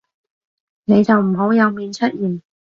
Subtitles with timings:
[0.85, 2.41] 你就唔好有面出現